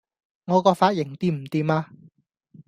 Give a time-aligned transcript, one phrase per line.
[0.45, 1.91] 我個髮型掂唔掂呀?